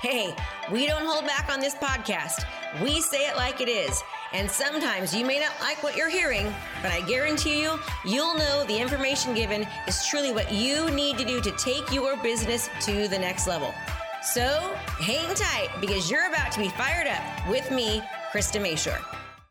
[0.00, 0.32] Hey,
[0.70, 2.44] we don't hold back on this podcast.
[2.80, 4.00] We say it like it is.
[4.32, 8.64] And sometimes you may not like what you're hearing, but I guarantee you, you'll know
[8.68, 13.08] the information given is truly what you need to do to take your business to
[13.08, 13.74] the next level.
[14.22, 19.04] So hang tight because you're about to be fired up with me, Krista Mashore.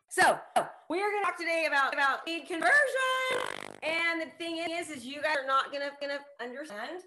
[0.08, 0.40] So
[0.90, 2.72] we're going to talk today about, about lead conversion.
[3.84, 7.02] And the thing is, is you guys are not going to, going to understand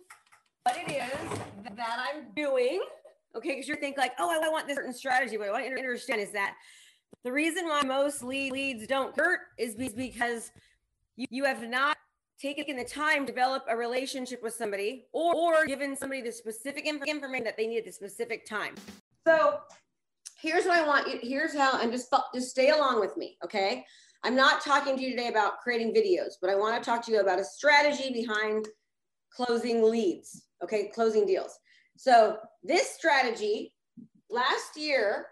[0.64, 1.38] what it is
[1.74, 2.82] that I'm doing.
[3.36, 5.38] Okay, because you think like, oh, I want this certain strategy.
[5.38, 6.56] What I want to understand is that
[7.24, 10.50] the reason why most leads don't hurt is because
[11.16, 11.96] you, you have not
[12.40, 16.86] taken the time to develop a relationship with somebody or, or given somebody the specific
[16.86, 18.74] information that they need at the specific time.
[19.26, 19.60] So
[20.40, 23.84] here's what I want you, here's how, and just, just stay along with me, okay?
[24.24, 27.12] I'm not talking to you today about creating videos, but I want to talk to
[27.12, 28.66] you about a strategy behind
[29.30, 30.90] closing leads, okay?
[30.94, 31.58] Closing deals.
[32.00, 33.74] So this strategy
[34.30, 35.26] last year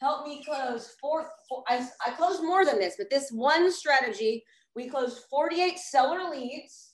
[0.00, 4.42] helped me close four, four I, I closed more than this, but this one strategy,
[4.74, 6.92] we closed 48 seller leads,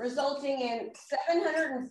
[0.00, 0.90] resulting in
[1.30, 1.86] $740,000,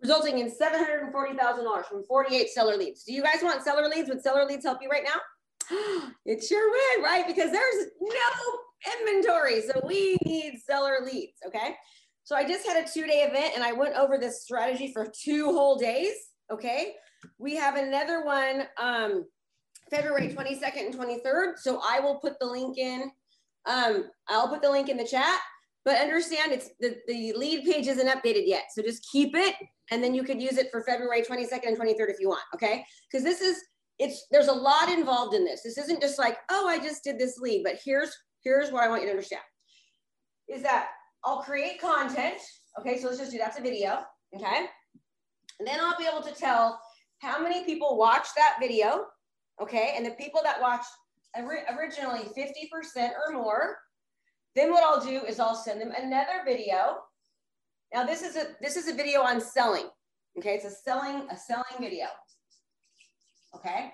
[0.00, 3.02] resulting in $740,000 from 48 seller leads.
[3.02, 4.08] Do you guys want seller leads?
[4.08, 5.20] Would seller leads help you right now?
[6.24, 7.26] it sure would, right?
[7.26, 9.62] Because there's no inventory.
[9.62, 11.74] So we need seller leads, okay?
[12.24, 15.06] So I just had a two day event and I went over this strategy for
[15.06, 16.14] two whole days.
[16.50, 16.94] Okay.
[17.38, 19.26] We have another one um,
[19.90, 21.58] February 22nd and 23rd.
[21.58, 23.10] So I will put the link in.
[23.66, 25.38] Um, I'll put the link in the chat,
[25.84, 28.64] but understand it's the, the lead page isn't updated yet.
[28.74, 29.54] So just keep it
[29.90, 32.42] and then you could use it for February 22nd and 23rd if you want.
[32.54, 32.84] Okay.
[33.10, 33.58] Because this is,
[33.98, 35.62] it's, there's a lot involved in this.
[35.62, 38.88] This isn't just like, oh, I just did this lead, but here's, here's what I
[38.88, 39.42] want you to understand
[40.48, 40.88] is that
[41.24, 42.36] I'll create content.
[42.78, 44.00] Okay, so let's just do that's a video.
[44.34, 44.66] Okay.
[45.58, 46.80] And then I'll be able to tell
[47.18, 49.06] how many people watched that video.
[49.60, 49.94] Okay.
[49.96, 50.88] And the people that watched
[51.36, 53.76] originally 50% or more,
[54.56, 56.96] then what I'll do is I'll send them another video.
[57.92, 59.86] Now this is a this is a video on selling.
[60.38, 62.06] Okay, it's a selling a selling video.
[63.54, 63.90] Okay.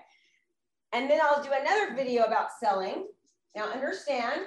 [0.93, 3.07] And then I'll do another video about selling.
[3.57, 4.41] Now understand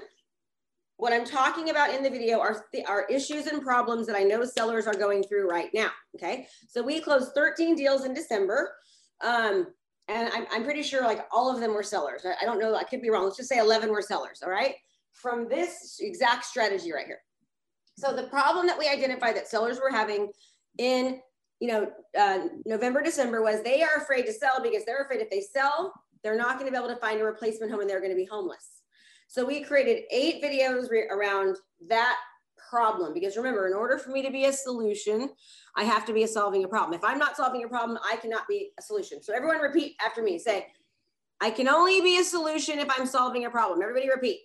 [0.97, 4.23] what I'm talking about in the video are, th- are issues and problems that I
[4.23, 5.91] know sellers are going through right now.
[6.15, 6.47] Okay.
[6.69, 8.71] So we closed 13 deals in December.
[9.21, 9.67] Um,
[10.07, 12.25] and I'm, I'm pretty sure like all of them were sellers.
[12.25, 12.77] I, I don't know.
[12.77, 13.25] I could be wrong.
[13.25, 14.43] Let's just say 11 were sellers.
[14.45, 14.77] All right.
[15.13, 17.21] From this exact strategy right here.
[17.99, 20.31] So the problem that we identified that sellers were having
[20.79, 21.21] in
[21.59, 25.29] you know uh, November December was they are afraid to sell because they're afraid if
[25.29, 25.93] they sell
[26.23, 28.17] they're not going to be able to find a replacement home and they're going to
[28.17, 28.80] be homeless.
[29.31, 31.57] So we created eight videos re- around
[31.89, 32.17] that
[32.69, 35.31] problem because remember, in order for me to be a solution,
[35.77, 36.95] I have to be a solving a problem.
[36.95, 39.23] If I'm not solving a problem, I cannot be a solution.
[39.23, 40.37] So everyone repeat after me.
[40.37, 40.67] Say,
[41.41, 43.81] I can only be a solution if I'm solving a problem.
[43.83, 44.41] Everybody repeat.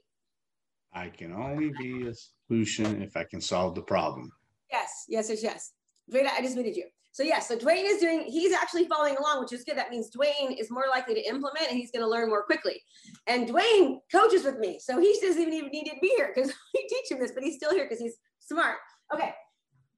[0.94, 2.14] I can only be a
[2.48, 4.32] solution if I can solve the problem.
[4.72, 5.72] Yes, yes, yes, yes.
[6.10, 6.86] Veda, I just muted you.
[7.16, 9.78] So yeah, so Dwayne is doing, he's actually following along, which is good.
[9.78, 12.82] That means Dwayne is more likely to implement and he's to learn more quickly.
[13.26, 14.80] And Dwayne coaches with me.
[14.84, 17.56] So he doesn't even need to be here because we teach him this, but he's
[17.56, 18.80] still here because he's smart.
[19.14, 19.34] Okay.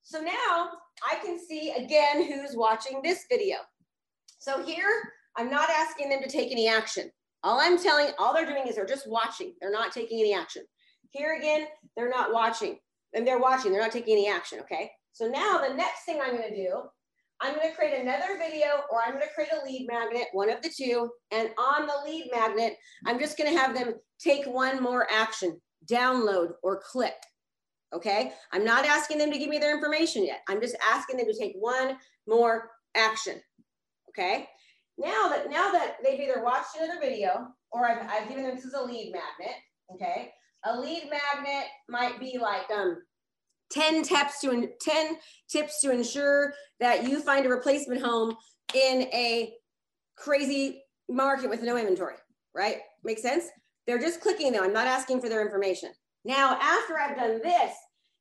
[0.04, 0.70] So now
[1.10, 3.56] I can see again who's watching this video.
[4.38, 4.86] So here,
[5.38, 7.10] I'm not asking them to take any action.
[7.42, 9.56] All I'm telling, all they're doing is they're just watching.
[9.60, 10.66] They're not taking any action.
[11.10, 12.78] Here again, they're not watching.
[13.16, 14.92] And they're watching, they're not taking any action, okay?
[15.14, 16.84] So now the next thing I'm gonna do
[17.42, 20.50] I'm going to create another video or I'm going to create a lead magnet, one
[20.50, 21.10] of the two.
[21.32, 22.74] And on the lead magnet,
[23.06, 25.60] I'm just going to have them take one more action,
[25.90, 27.14] download or click.
[27.94, 28.34] Okay.
[28.52, 30.42] I'm not asking them to give me their information yet.
[30.50, 31.98] I'm just asking them to take one
[32.28, 33.40] more action.
[34.10, 34.48] Okay.
[34.98, 38.66] Now that now that they've either watched another video or I've, I've given them this
[38.66, 39.56] is a lead magnet.
[39.94, 40.32] Okay.
[40.66, 42.98] A lead magnet might be like um
[43.72, 45.18] 10 tips to 10
[45.50, 48.36] tips to ensure that you find a replacement home
[48.74, 49.54] in a
[50.16, 52.16] crazy market with no inventory,
[52.56, 52.78] right?
[53.04, 53.46] Make sense?
[53.86, 54.64] They're just clicking though.
[54.64, 55.92] I'm not asking for their information.
[56.26, 57.74] Now, after I've done this,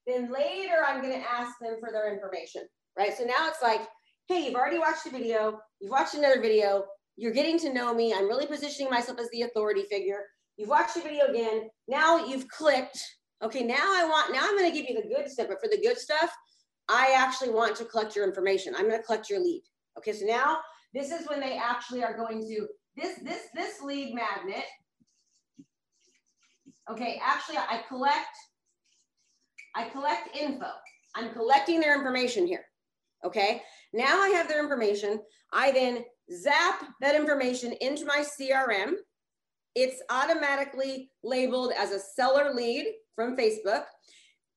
[0.06, 2.62] then later I'm going to ask them for their information,
[2.96, 3.16] right?
[3.16, 3.80] So now it's like,
[4.28, 6.84] hey, you've already watched the video, you've watched another video.
[7.16, 8.14] you're getting to know me.
[8.14, 10.20] I'm really positioning myself as the authority figure.
[10.56, 11.68] You've watched the video again.
[11.88, 12.98] Now you've clicked.
[13.42, 15.68] Okay, now I want, now I'm going to give you the good stuff, but for
[15.68, 16.34] the good stuff,
[16.88, 18.74] I actually want to collect your information.
[18.74, 19.62] I'm going to collect your lead.
[19.98, 20.58] Okay, so now
[20.94, 22.66] this is when they actually are going to,
[22.96, 24.64] this, this, this lead magnet.
[26.90, 28.36] Okay, actually I collect,
[29.74, 30.70] I collect info.
[31.14, 32.64] I'm collecting their information here.
[33.24, 33.62] Okay,
[33.92, 35.20] now I have their information.
[35.52, 38.94] I then zap that information into my CRM.
[39.76, 43.84] It's automatically labeled as a seller lead from Facebook.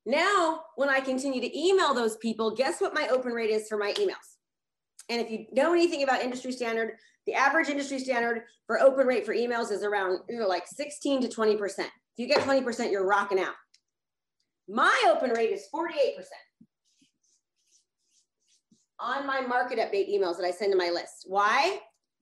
[0.06, 3.78] Now, when I continue to email those people, guess what my open rate is for
[3.78, 4.38] my emails?
[5.10, 6.94] And if you know anything about industry standard,
[7.26, 11.24] the average industry standard for open rate for emails is around you know, like 16
[11.24, 11.80] to 20%.
[11.80, 13.56] If you get 20%, you're rocking out.
[14.70, 16.24] My open rate is 48%
[19.02, 21.26] on my market update emails that I send to my list.
[21.26, 21.80] Why?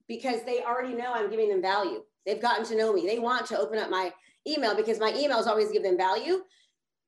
[0.08, 2.02] Because they already know I'm giving them value.
[2.28, 3.06] They've gotten to know me.
[3.06, 4.12] They want to open up my
[4.46, 6.40] email because my emails always give them value.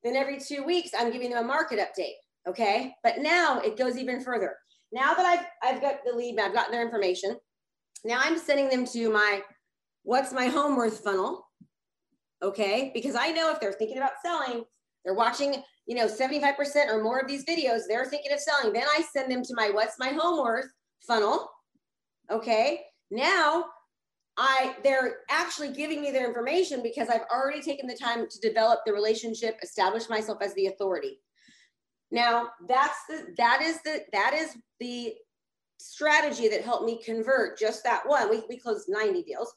[0.03, 2.15] Then every two weeks, I'm giving them a market update.
[2.49, 2.95] Okay.
[3.05, 4.57] But now it goes even further.
[4.93, 7.37] Now that I've, I've got the lead, I've gotten their information.
[8.03, 9.43] Now I'm sending them to my
[10.05, 11.47] what's my home worth funnel.
[12.43, 12.91] Okay.
[12.95, 14.65] Because I know if they're thinking about selling,
[15.05, 18.73] they're watching you know, 75% or more of these videos, they're thinking of selling.
[18.73, 20.71] Then I send them to my what's my home worth
[21.05, 21.51] funnel.
[22.31, 22.83] Okay.
[23.11, 23.65] Now
[24.37, 28.81] I they're actually giving me their information because I've already taken the time to develop
[28.87, 31.21] the relationship, establish myself as the authority.
[32.11, 35.15] Now that's the that is the that is the
[35.79, 38.29] strategy that helped me convert just that one.
[38.29, 39.53] We, we closed 90 deals,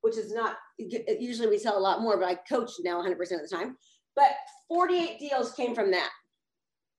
[0.00, 3.28] which is not usually we sell a lot more, but I coach now 100% of
[3.28, 3.76] the time.
[4.16, 4.32] But
[4.68, 6.10] 48 deals came from that.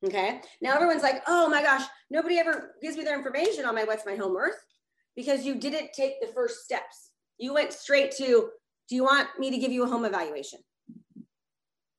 [0.05, 0.41] Okay.
[0.61, 4.05] Now everyone's like, oh my gosh, nobody ever gives me their information on my What's
[4.05, 4.55] My Home Worth
[5.15, 7.10] because you didn't take the first steps.
[7.41, 8.49] You went straight to,
[8.87, 10.59] do you want me to give you a home evaluation?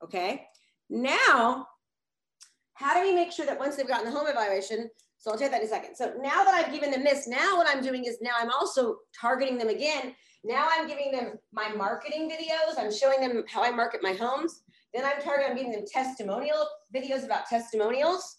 [0.03, 0.47] Okay.
[0.89, 1.67] Now,
[2.75, 5.51] how do we make sure that once they've gotten the home evaluation, so I'll take
[5.51, 5.97] that in a second.
[5.97, 8.99] So now that I've given them this, now what I'm doing is now I'm also
[9.21, 10.15] targeting them again.
[10.45, 12.79] Now I'm giving them my marketing videos.
[12.79, 14.63] I'm showing them how I market my homes.
[14.95, 18.39] Then I'm targeting, I'm giving them testimonial videos about testimonials.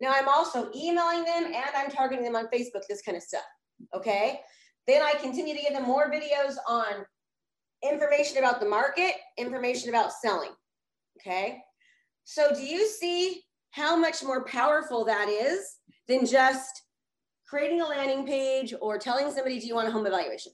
[0.00, 3.44] Now I'm also emailing them and I'm targeting them on Facebook, this kind of stuff.
[3.94, 4.40] Okay.
[4.86, 7.04] Then I continue to give them more videos on
[7.82, 10.52] information about the market, information about selling.
[11.20, 11.58] Okay.
[12.24, 15.76] So do you see how much more powerful that is
[16.08, 16.82] than just
[17.46, 20.52] creating a landing page or telling somebody, do you want a home evaluation?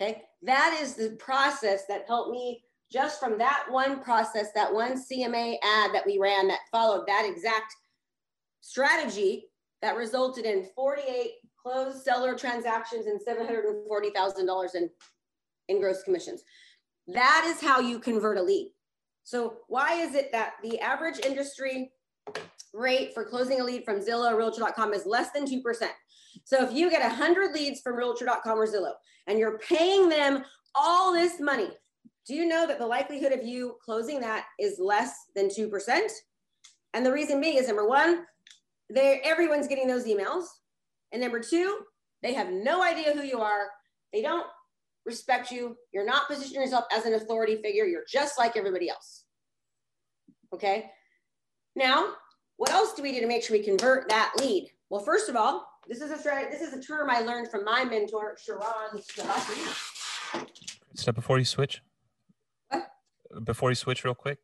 [0.00, 0.22] Okay.
[0.42, 5.56] That is the process that helped me just from that one process, that one CMA
[5.62, 7.74] ad that we ran that followed that exact
[8.60, 9.44] strategy
[9.82, 11.32] that resulted in 48
[11.68, 14.90] closed seller transactions and $740,000 in,
[15.68, 16.42] in gross commissions.
[17.08, 18.72] That is how you convert a lead.
[19.24, 21.90] So why is it that the average industry
[22.72, 25.62] rate for closing a lead from Zillow or Realtor.com is less than 2%?
[26.44, 28.92] So if you get 100 leads from Realtor.com or Zillow
[29.26, 30.44] and you're paying them
[30.74, 31.68] all this money,
[32.26, 36.00] do you know that the likelihood of you closing that is less than 2%?
[36.94, 38.24] And the reason being is number one,
[38.96, 40.44] everyone's getting those emails.
[41.12, 41.78] And number two,
[42.22, 43.68] they have no idea who you are.
[44.12, 44.46] They don't
[45.04, 45.76] respect you.
[45.92, 47.84] You're not positioning yourself as an authority figure.
[47.84, 49.24] You're just like everybody else.
[50.52, 50.90] Okay.
[51.76, 52.12] Now,
[52.56, 54.70] what else do we do to make sure we convert that lead?
[54.90, 56.16] Well, first of all, this is a
[56.50, 58.62] this is a term I learned from my mentor, Sharon
[60.94, 61.82] Step before you switch,
[63.44, 64.38] before you switch real quick,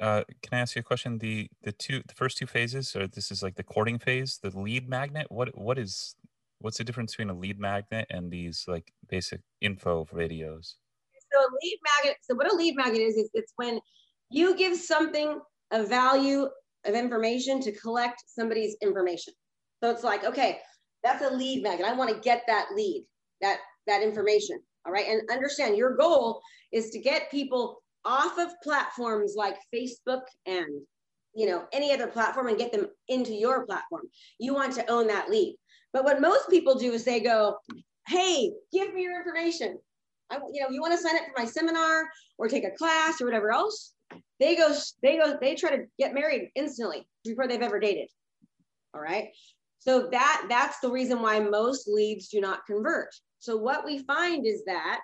[0.00, 1.18] uh, can I ask you a question?
[1.18, 4.56] The the two the first two phases, or this is like the courting phase, the
[4.58, 5.26] lead magnet.
[5.30, 6.14] What what is
[6.60, 10.74] what's the difference between a lead magnet and these like basic info videos?
[11.32, 12.16] So a lead magnet.
[12.22, 13.80] So what a lead magnet is is it's when
[14.30, 16.48] you give something a value
[16.84, 19.34] of information to collect somebody's information.
[19.82, 20.60] So it's like okay,
[21.02, 21.86] that's a lead magnet.
[21.86, 23.04] I want to get that lead,
[23.40, 24.60] that that information.
[24.86, 26.40] All right, and understand your goal
[26.72, 30.66] is to get people off of platforms like Facebook and
[31.34, 34.02] you know any other platform and get them into your platform.
[34.38, 35.56] You want to own that lead.
[35.92, 37.56] But what most people do is they go,
[38.06, 39.78] "Hey, give me your information.
[40.30, 43.20] I, you know, you want to sign up for my seminar or take a class
[43.20, 43.94] or whatever else."
[44.40, 48.08] They go, they go, they try to get married instantly before they've ever dated.
[48.94, 49.28] All right.
[49.78, 53.08] So that that's the reason why most leads do not convert.
[53.38, 55.00] So what we find is that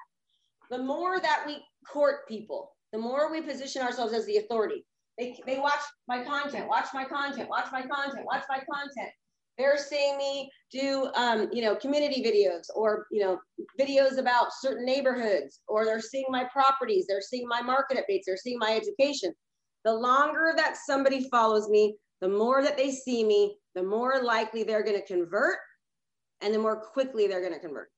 [0.71, 1.59] the more that we
[1.91, 4.83] court people, the more we position ourselves as the authority.
[5.19, 9.11] They, they watch my content, watch my content, watch my content, watch my content.
[9.59, 13.39] They're seeing me do, um, you know, community videos or, you know,
[13.79, 18.39] videos about certain neighborhoods, or they're seeing my properties, they're seeing my market updates, they're
[18.39, 19.33] seeing my education.
[19.85, 24.63] The longer that somebody follows me, the more that they see me, the more likely
[24.63, 25.59] they're going to convert
[26.41, 27.89] and the more quickly they're going to convert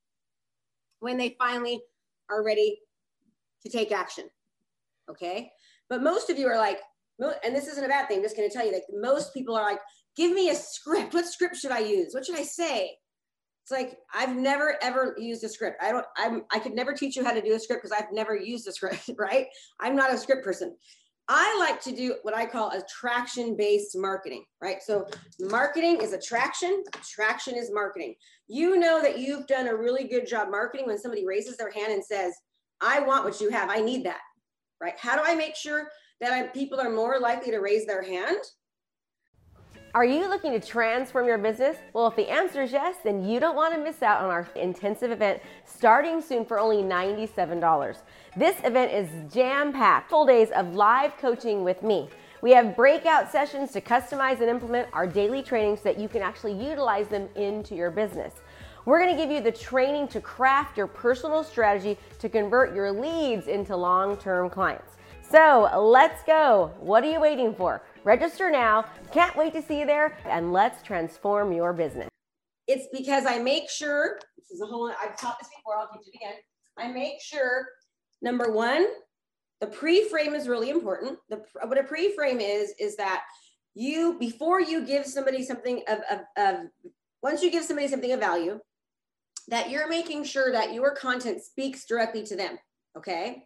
[0.99, 1.79] when they finally
[2.29, 2.77] are ready
[3.63, 4.25] to take action.
[5.09, 5.51] Okay.
[5.89, 6.79] But most of you are like,
[7.43, 9.55] and this isn't a bad thing, I'm just going to tell you that most people
[9.55, 9.79] are like,
[10.15, 11.13] give me a script.
[11.13, 12.13] What script should I use?
[12.13, 12.91] What should I say?
[13.63, 15.81] It's like, I've never ever used a script.
[15.81, 18.11] I don't, I'm, I could never teach you how to do a script because I've
[18.11, 19.47] never used a script, right?
[19.79, 20.75] I'm not a script person.
[21.31, 24.81] I like to do what I call attraction based marketing, right?
[24.81, 25.05] So
[25.39, 28.15] marketing is attraction, attraction is marketing.
[28.47, 31.93] You know that you've done a really good job marketing when somebody raises their hand
[31.93, 32.33] and says,
[32.81, 34.21] I want what you have, I need that,
[34.81, 34.97] right?
[34.97, 35.89] How do I make sure
[36.21, 38.37] that I, people are more likely to raise their hand?
[39.95, 41.77] Are you looking to transform your business?
[41.93, 44.47] Well, if the answer is yes, then you don't want to miss out on our
[44.55, 47.97] intensive event starting soon for only $97.
[48.37, 52.07] This event is jam packed, full days of live coaching with me.
[52.43, 56.21] We have breakout sessions to customize and implement our daily training so that you can
[56.21, 58.35] actually utilize them into your business.
[58.89, 63.47] We're to give you the training to craft your personal strategy to convert your leads
[63.47, 64.97] into long term clients.
[65.29, 66.73] So let's go.
[66.79, 67.83] What are you waiting for?
[68.03, 68.85] Register now.
[69.13, 72.09] Can't wait to see you there, and let's transform your business.
[72.65, 76.11] It's because I make sure, this is a whole, I've taught this before, I'll teach
[76.11, 76.37] it again.
[76.75, 77.67] I make sure,
[78.23, 78.87] number one,
[79.61, 81.19] the pre-frame is really important.
[81.29, 83.21] The, what a pre-frame is, is that
[83.75, 86.65] you, before you give somebody something of, of, of,
[87.21, 88.59] once you give somebody something of value,
[89.49, 92.57] that you're making sure that your content speaks directly to them,
[92.97, 93.43] okay?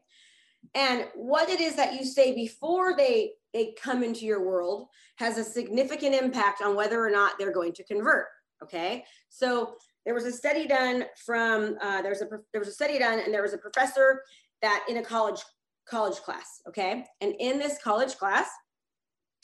[0.76, 5.38] And what it is that you say before they they come into your world has
[5.38, 8.26] a significant impact on whether or not they're going to convert.
[8.64, 12.98] Okay, so there was a study done from uh, there's a there was a study
[12.98, 14.24] done, and there was a professor
[14.62, 15.42] that in a college
[15.86, 16.62] college class.
[16.68, 18.48] Okay, and in this college class,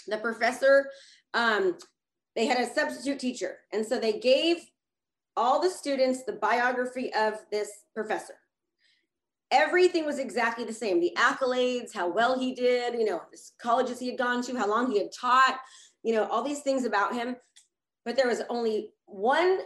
[0.08, 0.90] the professor
[1.34, 1.78] um,
[2.36, 4.58] they had a substitute teacher, and so they gave
[5.38, 8.36] all the students the biography of this professor.
[9.52, 11.00] Everything was exactly the same.
[11.00, 14.68] The accolades how well he did you know the colleges he had gone to how
[14.68, 15.60] long he had taught
[16.04, 17.36] you know all these things about him.
[18.06, 19.60] But there was only one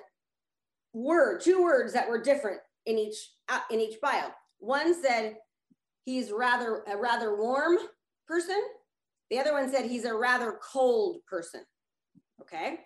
[0.94, 4.30] word two words that were different in each uh, in each bio.
[4.60, 5.36] One said
[6.06, 7.78] he's rather a rather warm
[8.28, 8.62] person.
[9.30, 11.62] The other one said he's a rather cold person.
[12.42, 12.80] Okay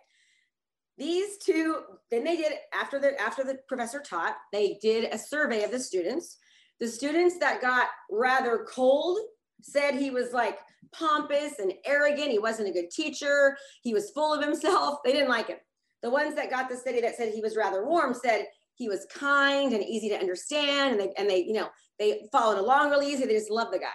[0.97, 5.63] these two then they did after the after the professor taught they did a survey
[5.63, 6.37] of the students
[6.79, 9.19] the students that got rather cold
[9.61, 10.59] said he was like
[10.91, 12.31] pompous and arrogant.
[12.31, 13.57] He wasn't a good teacher.
[13.81, 14.99] He was full of himself.
[15.03, 15.57] They didn't like him.
[16.03, 19.07] The ones that got the study that said he was rather warm said he was
[19.13, 20.91] kind and easy to understand.
[20.91, 23.25] And they, and they, you know, they followed along really easy.
[23.25, 23.85] They just loved the guy.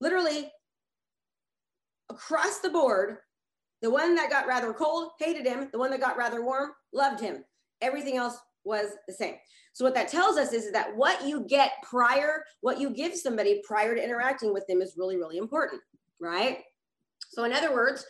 [0.00, 0.50] Literally
[2.10, 3.18] across the board,
[3.82, 5.68] the one that got rather cold hated him.
[5.72, 7.44] The one that got rather warm loved him.
[7.80, 9.34] Everything else was the same.
[9.72, 13.62] So what that tells us is, that what you get prior, what you give somebody
[13.64, 15.80] prior to interacting with them is really, really important,
[16.20, 16.58] right?
[17.30, 18.04] So in other words,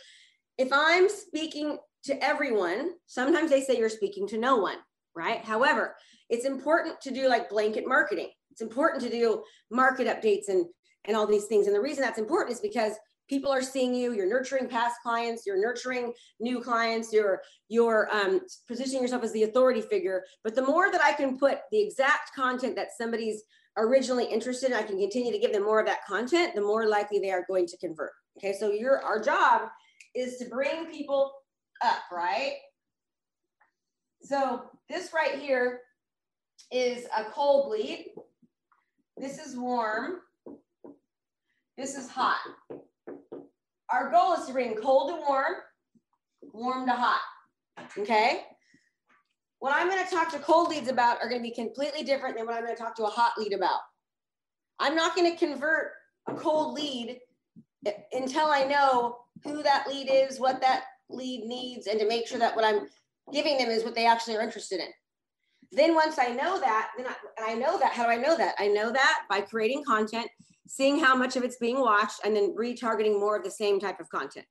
[0.57, 4.79] if I'm speaking to everyone, sometimes they say you're speaking to no one,
[5.15, 5.45] right?
[5.45, 5.95] However,
[6.31, 8.31] it's important to do like blanket marketing.
[8.51, 10.67] It's important to do market updates and
[11.05, 11.67] and all these things.
[11.67, 12.93] And the reason that's important is because
[13.29, 18.41] people are seeing you you're nurturing past clients you're nurturing new clients you're you're um,
[18.67, 20.25] positioning yourself as the authority figure.
[20.45, 23.43] But the more that i can put the exact content that somebody's
[23.77, 26.89] originally interested in i can continue to give them more of that content the more
[26.89, 28.13] likely they are going to convert.
[28.39, 29.69] Okay so your our job
[30.15, 31.33] is to bring people
[31.85, 32.55] up right?
[34.23, 35.81] So this right here
[36.73, 38.07] is a cold lead
[39.21, 40.21] this is warm.
[41.77, 42.39] This is hot
[43.91, 45.55] our goal is to bring cold to warm,
[46.53, 47.21] warm to hot.
[47.97, 48.43] Okay.
[49.61, 52.37] What I'm going to talk to cold leads about are going to be completely different
[52.37, 53.81] than what I'm going to talk to a hot lead about.
[54.79, 55.93] I'm not going to convert
[56.29, 57.19] a cold lead
[58.13, 62.39] until I know who that lead is, what that lead needs, and to make sure
[62.39, 62.87] that what I'm
[63.33, 64.89] giving them is what they actually are interested in.
[65.73, 68.37] Then once I know that, then I, and I know that, how do I know
[68.37, 68.55] that?
[68.59, 70.29] I know that by creating content
[70.69, 74.01] seeing how much of it's being watched, and then retargeting more of the same type
[74.01, 74.47] of content.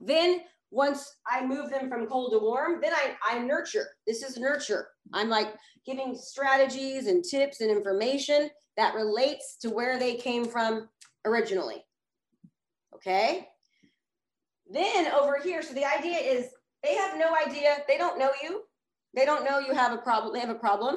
[0.00, 0.40] Then
[0.70, 3.86] once I move them from cold to warm, then I, I nurture.
[4.06, 4.88] This is nurture.
[5.12, 5.54] I'm like
[5.86, 10.88] giving strategies and tips and information that relates to where they came from
[11.24, 11.84] originally.
[12.94, 13.46] Okay.
[14.68, 16.48] Then over here, so the idea is
[16.82, 17.76] they have no idea.
[17.86, 18.62] They don't know you.
[19.14, 20.32] They don't know you have a problem.
[20.34, 20.96] They have a problem.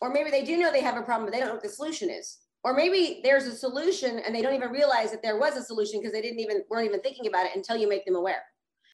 [0.00, 1.68] Or maybe they do know they have a problem, but they don't know what the
[1.68, 2.38] solution is.
[2.64, 6.00] Or maybe there's a solution and they don't even realize that there was a solution
[6.00, 8.42] because they didn't even weren't even thinking about it until you make them aware.